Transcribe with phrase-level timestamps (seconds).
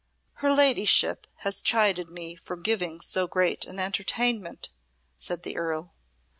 [0.41, 4.69] "Her ladyship has chided me for giving so great an entertainment,"
[5.15, 5.93] said the Earl.